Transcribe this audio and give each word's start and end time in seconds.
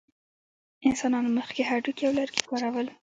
انسانانو 0.89 1.29
مخکې 1.39 1.61
هډوکي 1.69 2.03
او 2.07 2.13
لرګي 2.19 2.41
کارول. 2.49 2.87